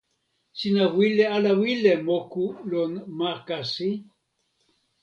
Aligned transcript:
sina 0.57 0.83
wile 0.97 1.25
ala 1.35 1.51
wile 1.61 1.93
moku 2.07 2.45
lon 2.69 2.93
ma 3.17 3.29
kasi? 3.47 3.89